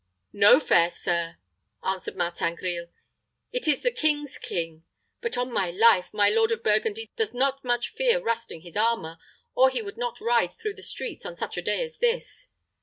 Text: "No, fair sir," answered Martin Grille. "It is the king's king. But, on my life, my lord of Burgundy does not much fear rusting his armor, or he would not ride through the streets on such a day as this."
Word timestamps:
"No, 0.33 0.59
fair 0.59 0.89
sir," 0.89 1.37
answered 1.83 2.15
Martin 2.15 2.55
Grille. 2.55 2.87
"It 3.51 3.67
is 3.67 3.83
the 3.83 3.91
king's 3.91 4.39
king. 4.39 4.83
But, 5.21 5.37
on 5.37 5.53
my 5.53 5.69
life, 5.69 6.09
my 6.11 6.27
lord 6.27 6.51
of 6.51 6.63
Burgundy 6.63 7.11
does 7.17 7.35
not 7.35 7.63
much 7.63 7.89
fear 7.89 8.19
rusting 8.19 8.61
his 8.61 8.75
armor, 8.75 9.19
or 9.53 9.69
he 9.69 9.83
would 9.83 9.97
not 9.99 10.19
ride 10.19 10.57
through 10.57 10.73
the 10.73 10.81
streets 10.81 11.23
on 11.23 11.35
such 11.35 11.55
a 11.55 11.61
day 11.61 11.83
as 11.83 11.99
this." 11.99 12.47